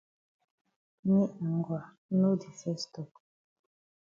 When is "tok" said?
2.93-3.11